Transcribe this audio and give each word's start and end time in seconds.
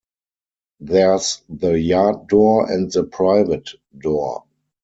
There's 0.79 1.43
the 1.47 1.79
yard 1.79 2.27
door 2.27 2.67
and 2.71 2.91
the 2.91 3.03
private 3.03 3.69
door. 3.95 4.45